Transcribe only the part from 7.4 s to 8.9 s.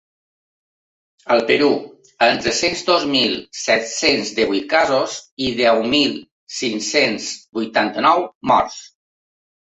vuitanta-nou morts.